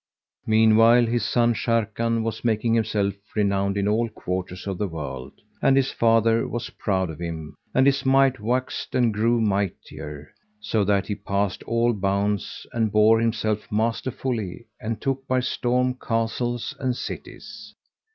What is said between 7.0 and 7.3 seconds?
of